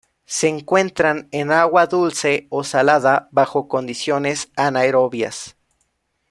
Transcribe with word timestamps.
Se 0.25 0.47
encuentran 0.47 1.27
en 1.29 1.51
agua 1.51 1.85
dulce 1.85 2.47
o 2.49 2.63
salada 2.63 3.29
bajo 3.29 3.67
condiciones 3.67 4.49
anaerobias. 4.55 5.55